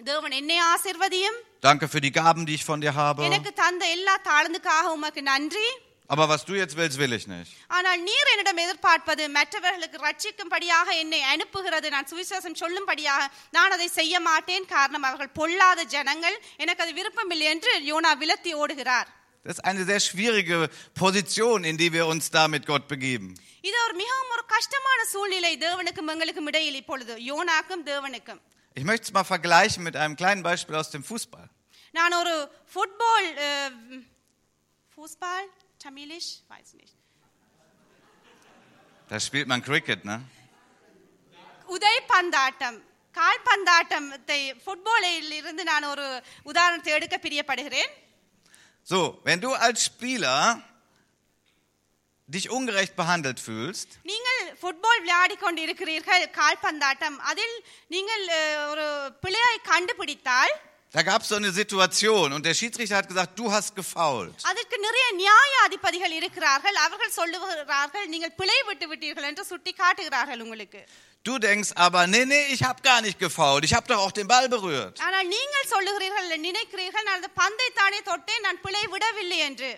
[0.00, 3.22] தேவன் என்னை ஆசிர்வதியும் Danke für die Gaben, die ich von dir habe.
[3.28, 5.66] எனக்கு தந்த எல்லா தாழ்ந்துக்காக உமக்கு நன்றி
[6.10, 7.50] Aber was du jetzt willst, will ich nicht.
[7.76, 13.22] ஆனால் நீர் என்னிடம் எதிர்பார்ப்பது மற்றவர்களுக்கு ரட்சிக்கும்படியாக என்னை அனுப்புகிறது நான் சுவிசேஷம் சொல்லும்படியாக
[13.56, 19.08] நான் அதை செய்ய மாட்டேன் காரணம் அவர்கள் பொல்லாத ஜனங்கள் எனக்கு அது விருப்பமில்லை என்று யோனா விலத்தி ஓடுகிறார்
[19.46, 20.56] Das ist eine sehr schwierige
[20.94, 23.28] Position, in die wir uns da mit Gott begeben.
[23.68, 28.40] இது ஒரு மிகவும் ஒரு கஷ்டமான சூழ்நிலை தேவனுக்கும் எங்களுக்கும் இடையில் இப்பொழுது யோனாக்கும் தேவனுக்கும்
[28.76, 31.46] Ich möchte es mal vergleichen mit einem kleinen Beispiel aus dem Fußball.
[31.94, 32.34] நான் ஒரு
[32.72, 33.28] football
[34.96, 35.48] football
[35.84, 36.94] Tamilish weiß nicht
[39.08, 40.16] Da spielt man Cricket, ne?
[41.68, 42.78] உதைப்பந்தாட்டம்
[43.14, 46.06] கால்பந்தாட்டத்தை ஃபுட்பாலில் இருந்து நான் ஒரு
[46.50, 47.92] உதாரணத்தை எடுக்க பிரியப்படுகிறேன்
[48.86, 50.38] So, wenn du als Spieler
[52.28, 57.56] dich ungerecht behandelt fühlst, நீங்கள் ஃபுட்பால் விளையாடி கொண்டு இருக்கிறீர்கள் கால்பந்தாட்டம் அதில்
[57.90, 58.86] நீங்கள் அஹ், ஒரு
[59.24, 60.54] பிழையை கண்டுபிடித்தால்
[60.94, 64.34] da gab es so eine Situation und der Schiedsrichter hat gesagt, du hast gefault.
[64.44, 70.80] அதற்கு நிறைய நியாயாதிபதிகள் இருக்கிறார்கள் அவர்கள் சொல்லுகிறார்கள் நீங்கள் பிழை விட்டு விட்டீர்கள் என்று சுட்டி காட்டுகிறார்கள் உங்களுக்கு
[71.26, 74.26] Du denkst aber, nee, nee, ich habe gar nicht gefault, ich habe doch auch den
[74.26, 74.94] Ball berührt.
[75.06, 79.70] ஆனால் நீங்கள் சொல்லுகிறீர்கள் நினைக்கிறீர்கள் நான் அந்த பந்தை தானே தொட்டேன் நான் பிழை விடவில்லை என்று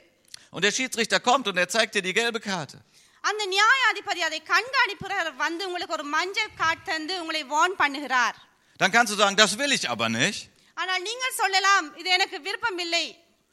[0.53, 2.77] Und der Schiedsrichter kommt und er zeigt dir die gelbe Karte.
[3.25, 8.37] அந்த நியாயாதிபதி அதை கண்காணிப்புறவர் வந்து உங்களுக்கு ஒரு மஞ்சள் கார்டு தந்து உங்களை வார்ன் பண்ணுகிறார்
[8.81, 10.41] Dann kannst du sagen, das will ich aber nicht.
[10.77, 13.05] ஆனால் நீங்கள் சொல்லலாம் இது எனக்கு விருப்பம் இல்லை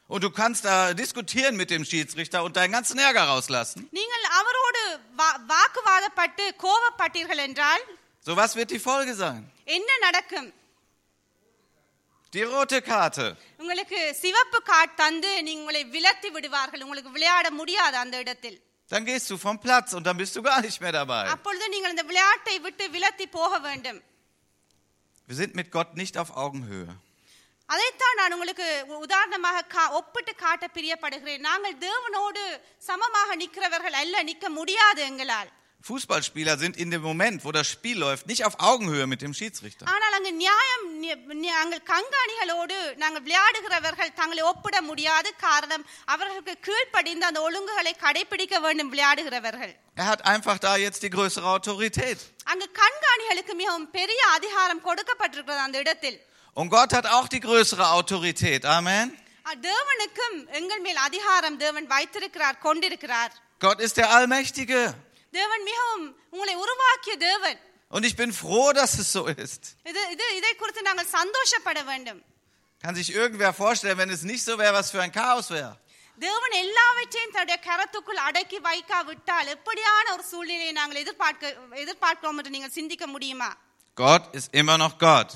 [0.07, 3.81] Und du kannst da diskutieren mit dem Schiedsrichter und deinen ganzen Ärger rauslassen.
[3.99, 4.81] நீங்கள் அவரோடு
[5.19, 7.83] வா- வாக்குவாதப்பட்டு கோபப்பட்டீர்கள் என்றால்
[8.25, 9.41] So was wird die Folge sein?
[9.77, 10.49] என்ன நடக்கும்
[12.33, 13.25] Die rote Karte.
[13.61, 18.59] உங்களுக்கு சிவப்பு கார்டு தந்து நீங்க உங்களை விலத்தி விடுவார்கள் உங்களுக்கு விளையாட முடியாது அந்த இடத்தில்
[18.91, 21.23] Dann gehst du vom Platz und dann bist du gar nicht mehr dabei.
[21.35, 23.99] அப்பொழுது நீங்கள் இந்த விளையாட்டை விட்டு விலத்தி போக வேண்டும்
[25.29, 26.93] Wir sind mit Gott nicht auf Augenhöhe.
[27.65, 32.43] அதைத்தான் நான் உங்களுக்கு உ- உதாரணமாக கா- ஒப்பிட்டு காட்ட பிரியப்படுகிறேன் நாங்கள் தேவனோடு
[32.77, 35.51] சமமாக நிற்கிறவர்கள் அல்ல நிற்க முடியாது எங்களால்
[35.89, 39.85] Fußballspieler sind in dem Moment, wo das Spiel läuft, nicht auf Augenhöhe mit dem Schiedsrichter.
[39.85, 47.25] ஆனால் அங்கு நியாயம் நி- நி- நாங்கள் கண்காணிகளோடு நாங்கள் விளையாடுகிறவர்கள் தங்களை ஒப்பிட முடியாது காரணம் அவர்களுக்கு கீழ்ப்படிந்து
[47.25, 52.19] அந்த ஒழுங்குகளை கடைபிடிக்க வேண்டும் விளையாடுகிறவர்கள் Er hat einfach da jetzt die größere Autorität.
[56.57, 58.65] அங்கு கண்காணிகளுக்கு மிகவும் பெரிய அதிகாரம் கொடுக்கப்பட்டிருக்கிறது அந்த இடத்தில் Und Gott hat auch die größere Autorität.
[58.65, 59.07] Amen.
[59.45, 64.81] அ- தேவனுக்கும் எங்கள் மேல் அதிகாரம் தேவன் வைத்திருக்கிறார் கொண்டிருக்கிறார் Gott ist der Allmächtige.
[65.33, 67.59] தேவன் மிகவும் உங்களை உருவாக்கிய தேவன்
[67.91, 69.61] Und ich bin froh, dass es so ist.
[69.83, 72.21] இது இது இதை குறித்து நாங்கள் சந்தோஷப்பட வேண்டும்
[72.83, 75.73] Kann sich irgendwer vorstellen, wenn es nicht so wäre, was für ein Chaos wäre?
[76.19, 83.07] தேவன் எல்லாவற்றையும் தன்னுடைய கரத்துக்குள் அடக்கி வைக்காவிட்டால் எப்படியான ஒரு சூழ்நிலையை நாங்கள் எதிர்பார்க்க எதிர்பார்க்கிறோம் என்று நீங்கள் சிந்திக்க
[83.07, 83.49] முடியுமா
[83.97, 85.31] Gott ist immer noch Gott.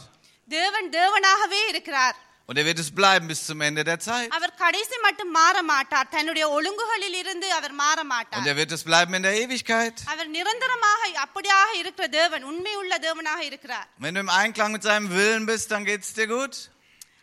[0.49, 2.17] தேவன் தேவனாகவே இருக்கிறார்
[2.49, 4.27] Und er wird es bleiben bis zum Ende der Zeit.
[4.37, 8.83] அவர் கடைசி மட்டும் மாற மாட்டார் தன்னுடைய ஒழுங்குகளில் இருந்து அவர் மாற Und மாட்டார் er wird es
[8.89, 9.95] bleiben in der Ewigkeit.
[10.13, 15.45] அவர் நிரந்தரமாக அப்படியாக இருக்கிற தேவன் உண்மையுள்ள தேவனாக இருக்கிறார் Wenn du im Einklang mit seinem Willen
[15.51, 16.53] bist, dann geht es dir gut.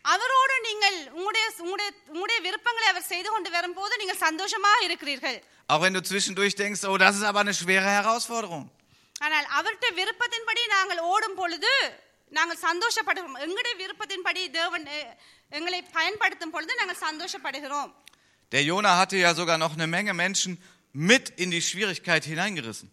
[0.04, 5.94] அவரோடு நீங்கள் உங்களுடைய உங்களுடைய உங்களுடைய விருப்பங்களை அவர் செய்து கொண்டு வரும்போது நீங்கள் சந்தோஷமாக இருக்கிறீர்கள் Auch wenn
[5.94, 8.64] du zwischendurch denkst, oh, das ist aber eine schwere Herausforderung.
[9.16, 11.72] ஆனால் அவருடைய விருப்பத்தின்படி நாங்கள் ஓடும் பொழுது
[12.32, 15.12] நாங்கள் சந்தோஷப்படுகிறோம் எங்களுடைய விருப்பத்தின்படி தேவன் அஹ்,
[15.52, 17.92] எங்களை பயன்படுத்தும் பொழுது நாங்கள் சந்தோஷப்படுகிறோம்
[18.52, 20.52] Der Jona hatte ja sogar noch eine Menge Menschen
[20.94, 22.88] mit in die Schwierigkeit hineingerissen.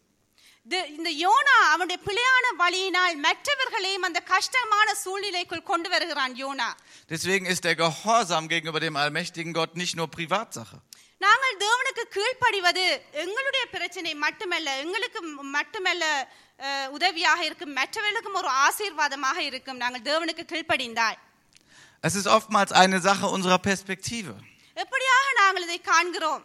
[0.67, 6.67] தி- இந்த யோனா அவனுடைய பிழையான வழியினால் மற்றவர்களையும் அந்த கஷ்டமான சூழ்நிலைக்குள் கொண்டு வருகிறான் YONO
[7.11, 10.77] Deswegen ist der Gehorsam gegenüber dem allmächtigen Gott nicht nur Privatsache.
[11.21, 12.83] நாங்கள் தேவனுக்கு கீழ்ப்படிவது
[13.23, 15.19] எங்களுடைய பிரச்சனை மட்டுமல்ல எங்களுக்கு
[15.55, 16.03] மட்டுமல்ல
[16.59, 21.17] அஹ், உதவியாக இருக்கும் மற்றவர்களுக்கும் ஒரு ஆசீர்வாதமாக இருக்கும் நாங்கள் தேவனுக்கு கீழ்ப்படிந்தால்
[22.03, 24.29] Es ist oftmals eine Sache unserer Perspektive.
[24.77, 26.43] எப்படியாக நாங்கள் இதை காண்கிறோம்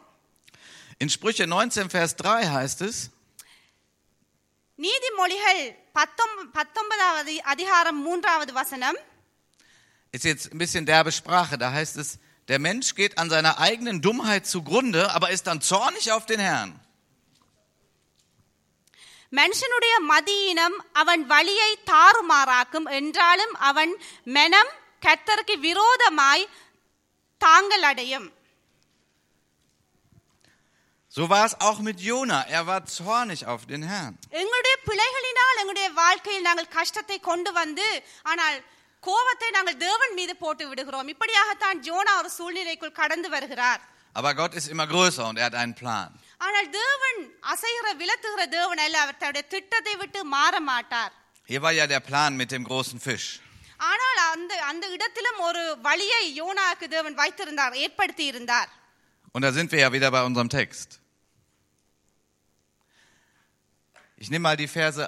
[1.00, 2.96] In Sprüche 19, Vers 3 heißt es,
[4.78, 8.98] நீதிமொழிகள் பத்தொம் பத்தொன்பதாவது அதிகாரம் மூன்றாவது வசனம்
[10.14, 12.08] ist jetzt ein bisschen derbe Sprache, da heißt es,
[12.48, 16.72] der Mensch geht an seiner eigenen Dummheit zugrunde, aber ist dann zornig auf den Herrn.
[19.32, 23.92] மனுஷனுடைய மதியினம் அவன் வழியை தாறுமாறாக்கும் என்றாலும் அவன்
[24.36, 24.70] மனம்
[25.02, 26.44] கர்த்தருக்கு விரோதமாய்
[27.40, 28.28] தாங்கள் அடையும்
[31.14, 32.38] So war es auch mit Jona.
[32.48, 34.14] Er war zornig auf den Herrn.
[34.40, 37.86] எங்களுடைய பிழைகளினால் எங்களுடைய வாழ்க்கையில் நாங்கள் கஷ்டத்தை கொண்டு வந்து
[38.22, 38.56] ஆனால்
[39.02, 43.82] கோபத்தை நாங்கள் தேவன் மீது போட்டு விடுகிறோம் இப்படியாகத்தான் ஜோனா ஒரு சூழ்நிலைக்குள் கடந்து வருகிறார்
[44.16, 46.08] Aber Gott ist immer größer und er hat einen Plan.
[46.40, 47.18] ஆனால் தேவன்
[47.52, 51.12] அசைகிற விலத்துகிற தேவன் அல்ல அவர் தன்னுடைய திட்டத்தை விட்டு மாற மாட்டார்
[51.48, 53.26] Hier war ja der Plan mit dem großen Fisch.
[53.90, 58.70] ஆனால் அந்த அந்த இடத்திலும் ஒரு வழியை யோனாக்கு தேவன் வைத்திருந்தார் ஏற்படுத்தி இருந்தார்
[59.34, 60.88] Und da sind wir ja wieder bei unserem Text.
[64.20, 65.04] Ich nehme mal die Verse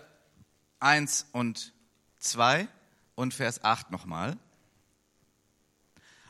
[0.82, 1.56] 1 und
[2.22, 2.66] 2
[3.21, 4.37] und Vers 8 nochmal.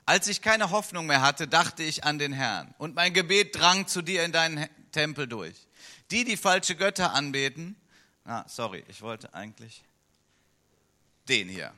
[0.06, 3.88] Als ich keine Hoffnung mehr hatte, dachte ich an den Herrn und mein Gebet drang
[3.88, 5.56] zu dir in deinen Tempel durch.
[6.12, 7.75] Die, die falsche Götter anbeten,
[8.25, 9.84] ah, sorry, ich wollte eigentlich
[11.30, 11.73] den hier.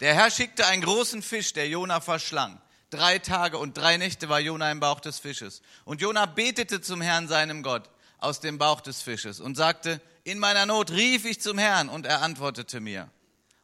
[0.00, 2.60] Der Herr schickte einen großen Fisch, der Jona verschlang.
[2.90, 5.60] Drei Tage und drei Nächte war Jona im Bauch des Fisches.
[5.84, 10.38] Und Jona betete zum Herrn, seinem Gott, aus dem Bauch des Fisches und sagte, in
[10.38, 13.10] meiner Not rief ich zum Herrn und er antwortete mir.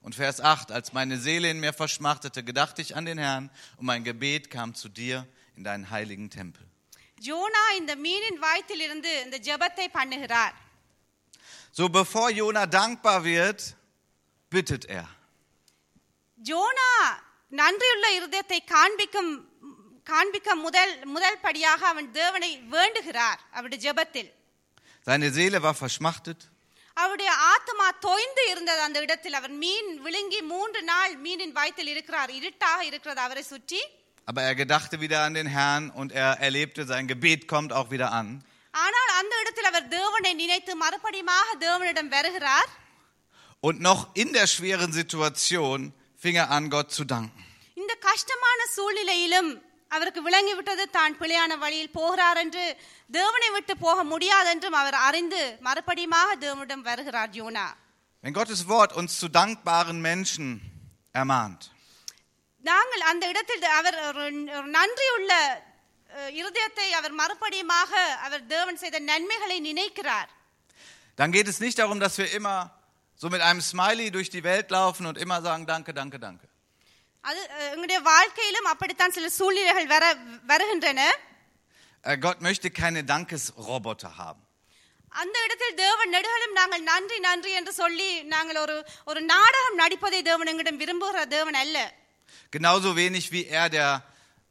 [0.02, 3.86] Und Vers 8, als meine Seele in mir verschmachtete, gedachte ich an den Herrn und
[3.86, 6.64] mein Gebet kam zu dir in deinen heiligen Tempel.
[7.28, 10.56] ஜோனா இந்த மீனின் வாய்த்திலிருந்து இந்த ஜெபத்தை பண்ணுகிறார்
[11.78, 13.60] So bevor Jona dankbar wird,
[14.52, 15.08] bittet er.
[16.40, 16.92] ஜோனா
[17.52, 19.32] நன்றியுள்ள இருதயத்தை காண்பிக்கும்
[20.08, 24.30] காண்பிக்க முதல் முதல் படியாக அவன் தேவனை வேண்டுகிறார் அவருடைய ஜெபத்தில்
[25.08, 26.40] Seine Seele war verschmachtet.
[26.98, 32.82] அவருடைய ஆத்மா தோய்ந்து இருந்தது அந்த இடத்தில் அவர் மீன் விழுங்கி மூன்று நாள் மீனின் வயிற்றில் இருக்கிறார் இருட்டாக
[32.90, 33.82] இருக்கிறது அவரை சுற்றி
[34.28, 38.10] Aber er gedachte wieder an den Herrn und er erlebte, sein Gebet kommt auch wieder
[38.14, 38.28] an.
[38.74, 42.70] ஆனால் அந்த இடத்தில் அவர் தேவனை நினைத்து மறுபடியுமாக தேவனிடம் வருகிறார்
[43.64, 45.78] Und noch in der schweren Situation
[46.20, 47.40] fing er an, Gott zu danken.
[47.78, 49.50] இந்த கஷ்டமான சூழ்நிலையிலும்
[49.92, 52.64] அவருக்கு விளங்கிவிட்டது தான் பிழையான வழியில் போகிறார் என்று
[53.10, 57.68] தேவனை விட்டு போக முடியாதென்றும் அவர் அறிந்து மறுபடியுமாக தேவனிடம் வருகிறார் யோனா
[58.24, 60.46] Wenn Gottes Wort uns zu dankbaren Menschen
[61.16, 61.62] ermahnt,
[62.66, 64.24] நாங்கள் அந்த இடத்தில் அவர் ஒரு
[64.58, 65.32] ஒரு நன்றியுள்ள
[66.10, 67.92] அஹ், இருதயத்தை அவர் மறுபடியுமாக
[68.26, 70.30] அவர் தேவன் செய்த நன்மைகளை நினைக்கிறார்
[71.20, 72.56] dann geht es nicht darum, dass wir immer
[73.22, 76.46] so mit einem Smiley durch die Welt laufen und immer sagen, danke, danke, danke.
[77.24, 80.04] அது அஹ், எங்களுடைய வாழ்க்கையிலும் அப்படித்தான் சில சூழ்நிலைகள் வர
[80.48, 81.02] வருகின்றன
[82.04, 84.42] Äh, Gott möchte keine Dankesroboter haben.
[85.12, 88.76] அந்த இடத்தில் தேவன் நெடுகளும் நாங்கள் நன்றி நன்றி என்று சொல்லி நாங்கள் ஒரு
[89.08, 91.78] ஒரு நாடகம் நடிப்பதை தேவன் எங்களிடம் விரும்புகிற தேவன் அல்ல
[92.54, 93.90] Genauso wenig wie er der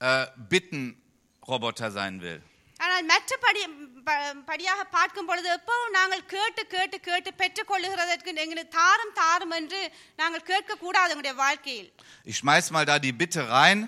[0.01, 2.41] äh, Bittenroboter sein will.
[2.81, 3.61] ஆனால் மற்ற படி
[4.07, 9.81] ப- படியாக பார்க்கும் பொழுது எப்பவும் நாங்கள் கேட்டு கேட்டு கேட்டு பெற்றுக்கொள்ளுகிறதற்கு எங்களுக்கு தாரும் தாரும் என்று
[10.17, 11.89] நாங்கள் கேட்கக்கூடாது எங்களுடைய வாழ்க்கையில்
[12.27, 13.81] Ich schmeiß mal da die Bitte rein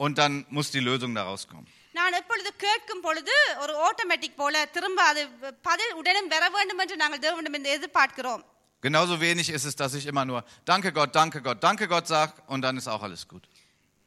[0.00, 1.66] und dann muss die Lösung daraus kommen.
[1.94, 5.22] நான் எப்பொழுது கேட்கும் பொழுது ஒரு ஆட்டோமேட்டிக் போல திரும்ப அது
[5.62, 8.44] பதில் உடனும் பெற வேண்டும் என்று நாங்கள் தேவனிடம் இருந்து எதிர்பார்க்கிறோம்
[8.82, 12.34] Genauso wenig ist es, dass ich immer nur Danke Gott, danke Gott, danke Gott sage
[12.46, 13.44] und dann ist auch alles gut.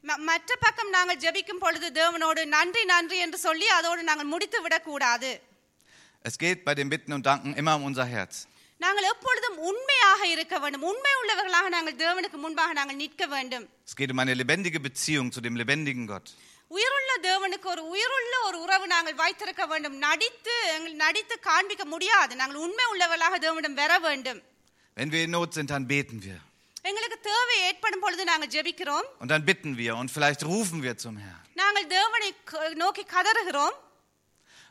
[0.04, 5.32] ம- மற்ற பக்கம் நாங்கள் ஜெபிக்கும் பொழுது தேவனோடு நன்றி நன்றி என்று சொல்லி அதோடு நாங்கள் முடித்து விடக்கூடாது
[6.24, 8.34] Es geht bei dem Bitten und Danken immer um unser Herz.
[8.80, 14.12] நாங்கள் எப்பொழுதும் உண்மையாக இருக்க வேண்டும் உண்மை உள்ளவர்களாக நாங்கள் தேவனுக்கு முன்பாக நாங்கள் நிற்க வேண்டும் Es geht
[14.14, 16.28] um eine lebendige Beziehung zu dem lebendigen Gott.
[16.70, 22.62] உயிருள்ள தேவனுக்கு ஒரு உயிருள்ள ஒரு உறவு நாங்கள் வைத்திருக்க வேண்டும் நடித்து எங்கள் நடித்து காண்பிக்க முடியாது நாங்கள்
[22.64, 24.40] உண்மை உள்ளவர்களாக தேவனிடம் வர வேண்டும்
[24.96, 26.38] Wenn wir in Not sind, dann beten wir.
[26.84, 31.16] எங்களுக்கு தேவை ஏற்படும் பொழுது நாங்கள் ஜெபிக்கிறோம் Und dann bitten wir und vielleicht rufen wir zum
[31.24, 31.42] Herrn.
[31.60, 33.76] நாங்கள் தேவனை க- நோக்கி கதறுகிறோம்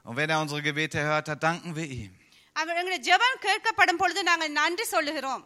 [0.05, 2.12] Und wenn er unsere Gebete hört, dann danken wir ihm.
[2.55, 5.43] அவர் எங்களுடைய ஜெபம் கேட்கப்படும் பொழுது நாங்கள் நன்றி சொல்லுகிறோம்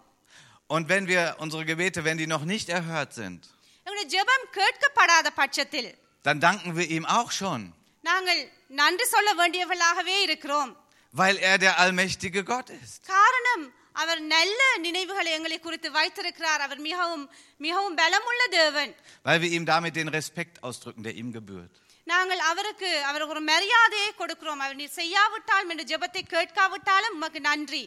[0.69, 3.41] Und wenn wir unsere Gebete, wenn die noch nicht erhört sind,
[3.85, 5.91] எங்களுடைய ஜெபம் கேட்கப்படாத பட்சத்தில்
[6.25, 7.61] dann danken wir ihm auch schon,
[8.03, 8.41] நாங்கள்
[8.81, 10.71] நன்றி சொல்ல வேண்டியவர்களாகவே இருக்கிறோம்
[11.13, 13.01] weil er der allmächtige Gott ist.
[13.07, 13.65] காரணம்
[13.97, 17.25] அவர் நல்ல நினைவுகளை எங்களை குறித்து வைத்திருக்கிறார் அவர் மிகவும்
[17.59, 18.91] மிகவும் பலமுள்ள தேவன்
[19.25, 21.73] Weil wir ihm damit den Respekt ausdrücken, der ihm gebührt.
[22.07, 27.83] நாங்கள் அவருக்கு அவருக்கு ஒரு மரியாதையை கொடுக்கிறோம் அவர் நீர் செய்யாவிட்டாலும் என்ற ஜெபத்தை கேட்காவிட்டாலும் உமக்கு நன்றி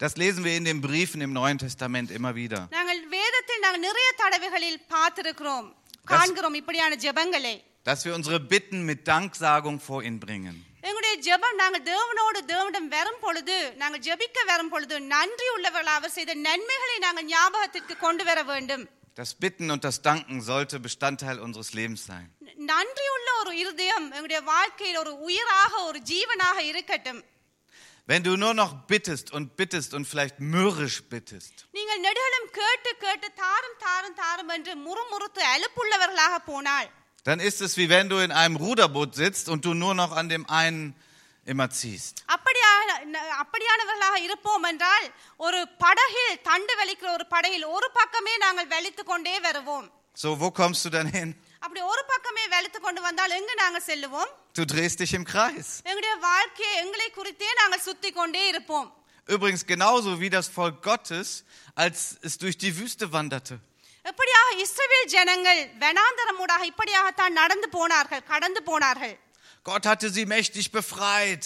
[0.00, 2.60] Das lesen wir in den Briefen im Neuen Testament immer wieder.
[2.76, 5.68] நாங்கள் வேதத்தில் நாங்கள் நிறைய தடவைகளில் பார்த்திருக்கிறோம்
[6.06, 7.54] காண்கிறோம் இப்படியான ஜெபங்களை
[7.86, 10.54] Dass wir unsere Bitten mit Danksagung vor ihn bringen.
[11.20, 16.34] எங்களுடைய ஜெபம் நாங்கள் தேவனோடு தேவனிடம் வரும் பொழுது நாங்கள் ஜெபிக்க வரும் பொழுது நன்றி உள்ளவர்கள் அவர் செய்த
[16.46, 18.84] நன்மைகளை நாங்கள் ஞாபகத்திற்கு கொண்டு வர வேண்டும்
[19.18, 22.24] Das Bitten und das Danken sollte Bestandteil unseres Lebens sein.
[22.70, 27.20] நன்றியுள்ள ஒரு இருதயம் எங்களுடைய வாழ்க்கையில் ஒரு உயிராக ஒரு ஜீவனாக இருக்கட்டும்
[28.08, 33.28] Wenn du nur noch bittest und bittest und vielleicht mürrisch bittest, நீங்கள் நெடுகளும் கேட்டு கேட்டு
[33.42, 36.88] தாரும் தாரும் தாரும் என்று முறுமுறுத்து அலுப்புள்ளவர்களாக போனால்
[37.26, 40.28] dann ist es wie wenn du in einem Ruderboot sitzt und du nur noch an
[40.28, 40.82] dem einen
[41.46, 42.14] immer ziehst.
[42.28, 42.88] அப்படியான
[43.42, 45.06] அப்படியானவர்களாக இருப்போம் என்றால்
[45.40, 50.84] ஒரு படகில் தண்டு வலிக்கிற ஒரு படகில் ஒரு பக்கமே நாங்கள் வலித்து கொண்டே வருவோம் So, wo kommst
[50.84, 51.30] du dann hin?
[51.64, 55.68] அப்படி ஒரு பக்கமே வலித்து கொண்டு வந்தால் எங்கு நாங்கள் செல்லுவோம் Du drehst dich im Kreis.
[55.88, 58.88] எங்களுடைய வாழ்க்கையை எங்களை குறித்தே நாங்கள் சுத்தி கொண்டே இருப்போம்
[59.28, 61.28] Übrigens genauso wie das Volk Gottes,
[61.76, 63.54] als es durch die Wüste wanderte.
[64.04, 69.14] எப்படியாக இஸ்ரவேல் ஜனங்கள் வனாந்தரமூடாக இப்படியாகத்தான் நடந்து போனார்கள் கடந்து போனார்கள்
[69.64, 71.44] Gott hatte sie mächtig befreit.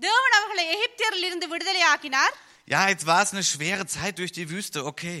[0.00, 2.34] தேவன் அவர்களை எகிப்தியரில் இருந்து விடுதலை ஆக்கினார்
[2.68, 5.20] Ja, jetzt war es eine schwere Zeit durch die Wüste, okay.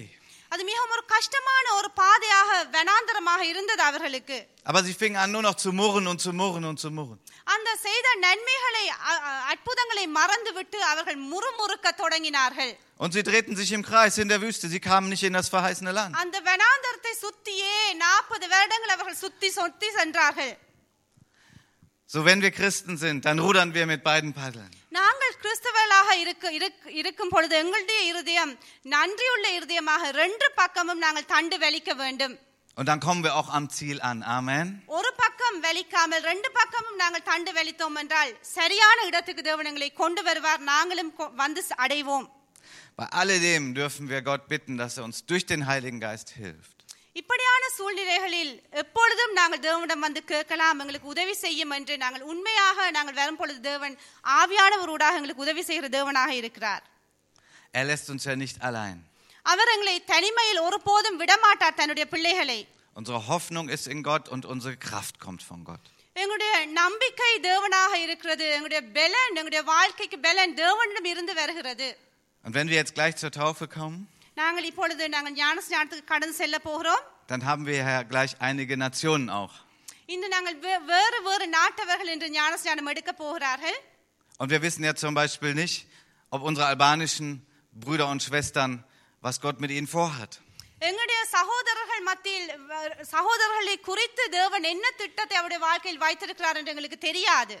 [0.52, 5.56] அது மிகவும் ஒரு கஷ்டமான ஒரு பாதையாக வனாந்தரமாக இருந்தது அவர்களுக்கு Aber sie fingen an, nur noch
[5.64, 7.18] zu murren und zu murren und zu murren.
[7.54, 13.82] அந்த செய்த நன்மைகளை அ- அ- அற்புதங்களை மறந்துவிட்டு அவர்கள் முறுமுறுக்க தொடங்கினார்கள் Und sie drehten sich im
[13.90, 14.68] Kreis in der Wüste.
[14.68, 16.14] Sie kamen nicht in das verheißene Land.
[16.22, 17.74] அந்த வனாந்தரத்தை சுத்தியே
[18.04, 20.52] நாற்பது வருடங்கள் அவர்கள் சுத்தி சுத்தி சென்றார்கள்
[22.10, 24.70] So, wenn wir Christen sind, dann rudern wir mit beiden Paddeln.
[24.88, 31.94] நாங்கள் கிறிஸ்தவர்களாக இருக்க இருக்க- இருக்கும் பொழுது எங்களுடைய இருதயம் நன்றியுள்ள இருதயமாக ரெண்டு பக்கமும் நாங்கள் தண்டு வலிக்க
[31.94, 32.38] வேண்டும்
[32.76, 34.22] Und dann kommen wir auch am Ziel an.
[34.22, 34.82] Amen.
[34.86, 40.22] ஒரு பக்கம் பக்கம் வலிக்காமல் ரெண்டு பக்கமும் நாங்கள் தண்டு வலித்தோம் என்றால் சரியான இடத்துக்கு தேவன் எங்களை கொண்டு
[40.22, 42.26] வருவார் நாங்களும் கொ- வந்து ச- அடைவோம்
[42.98, 46.78] Bei alledem dürfen wir Gott bitten, dass er uns durch den Heiligen Geist hilft.
[47.15, 53.39] இப்படியான சூழ்நிலைகளில் எப்பொழுதும் நாங்கள் தேவனிடம் வந்து கேட்கலாம் எங்களுக்கு உதவி செய்யும் என்று நாங்கள் உண்மையாக நாங்கள் வரும்
[53.41, 53.95] பொழுது தேவன்
[54.39, 56.83] ஆவியானவரூடாக எங்களுக்கு உதவி செய்கிற தேவனாக இருக்கிறார்
[57.73, 58.97] Er lässt uns ja nicht allein.
[59.45, 62.59] அவர் எங்களை தனிமையில் ஒருபோதும் விடமாட்டார் தன்னுடைய பிள்ளைகளை
[62.95, 65.83] Unsere Hoffnung ist in Gott und unsere Kraft kommt von Gott.
[66.15, 71.89] எங்களுடைய நம்பிக்கை தேவனாக இருக்கிறது எங்களுடைய பெலன் எங்களுடைய வாழ்க்கைக்கு பெலன் தேவனிடம் இருந்து வருகிறது
[72.45, 73.97] Und wenn wir jetzt gleich zur Taufe kommen,
[74.40, 79.54] நாங்கள் இப்பொழுது நாங்கள் ஞானஸ்நானத்துக்கு கடந்து செல்ல போகிறோம் dann haben wir ja gleich einige Nationen auch.
[80.06, 83.78] இன்று நாங்கள் வே- வேறு வேறு நாட்டவர்கள் என்று ஞானஸ்நானம் எடுக்க போகிறார்கள்
[84.40, 85.76] Und wir wissen ja zum Beispiel nicht,
[86.32, 87.28] ob unsere albanischen
[87.76, 88.72] Brüder und Schwestern,
[89.22, 90.32] was Gott mit ihnen vorhat.
[90.80, 97.56] எங்களுடைய சகோதரர்கள் மத்தியில் வ- சகோதரர்களை குறித்து தேவன் என்ன திட்டத்தை அவருடைய வாழ்க்கையில் வைத்திருக்கிறார் என்று எங்களுக்கு தெரியாது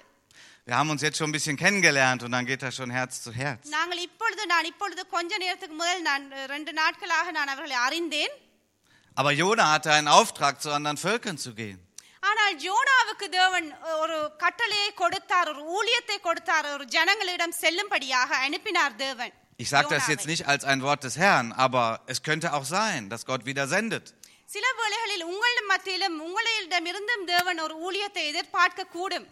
[0.70, 3.30] Wir haben uns jetzt schon ein bisschen kennengelernt und dann geht das schon Herz zu
[3.34, 3.62] Herz.
[3.76, 8.34] நாங்கள் இப்பொழுது நான் இப்பொழுது கொஞ்ச நேரத்துக்கு முதல் நான் அஹ், ரெண்டு நாட்களாக நான் அவர்களை அறிந்தேன்
[9.16, 11.78] Aber Jona hatte einen Auftrag, zu anderen Völkern zu gehen.
[12.22, 13.68] ஆனால் ஜோனாவுக்கு தேவன்
[14.02, 20.12] ஒரு கட்டளையை கொடுத்தார் ஒரு ஊழியத்தை கொடுத்தார் ஒரு ஜனங்களிடம் செல்லும்படியாக அனுப்பினார் தேவன் Ich sage das யோனாவை.
[20.12, 23.66] jetzt nicht als ein Wort des Herrn, aber es könnte auch sein, dass Gott wieder
[23.68, 24.04] sendet.
[24.48, 29.26] சில வேளைகளில் உங்கள் மத்தியிலும் உங்களிடமிருந்தும் தேவன் ஒரு ஊழியத்தை எதிர்பார்க்க கூடும்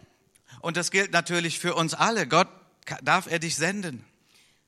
[0.61, 2.27] Und das gilt natürlich für uns alle.
[2.27, 2.49] Gott
[2.85, 3.95] ka- darf er dich senden.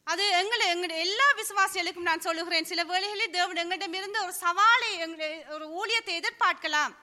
[0.07, 5.65] அது எங்களை எங்களுடைய எல்லா விசுவாசிகளுக்கும் நான் சொல்லுகிறேன் சில வேளைகளில் தேவன் எங்களிடமிருந்து ஒரு சவாலை எங்களை- ஒரு
[5.79, 6.93] ஊழியத்தை எதிர்பார்க்கலாம்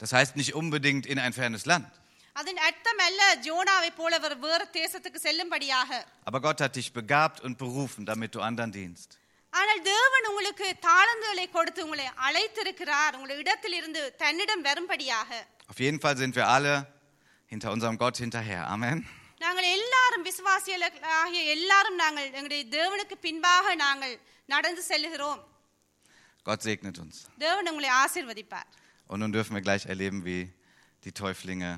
[0.00, 1.90] Das heißt nicht unbedingt in ein fernes Land.
[2.36, 5.90] அதன் அர்த்தம் அல்ல ஜோனாவை போல ஒரு வேறு தேசத்துக்கு செல்லும்படியாக
[6.28, 9.10] Aber Gott hat dich begabt und berufen, damit du anderen dienst.
[9.52, 15.30] ஆனால் தேவன் உங்களுக்கு தாளந்துகளை கொடுத்து உங்களை அழைத்திருக்கிறார் உங்களுடைய இடத்தில் இருந்து தன்னிடம் வரும்படியாக
[15.72, 16.74] Auf jeden Fall sind wir alle
[17.52, 18.62] hinter unserem Gott hinterher.
[18.66, 18.98] Amen.
[19.40, 20.84] நாங்கள் எல்லாரும் விசுவாசிகள்
[21.20, 24.14] ஆகிய எல்லாரும் நாங்கள் எங்களுடைய தேவனுக்கு பின்பாக நாங்கள்
[24.48, 25.40] நடந்து செல்லுகிறோம்
[26.46, 27.16] Gott segnet uns.
[27.38, 28.68] தேவன் உங்களை ஆசீர்வதிப்பார்
[29.10, 30.42] Und nun dürfen wir gleich erleben, wie
[31.04, 31.70] die Täuflinge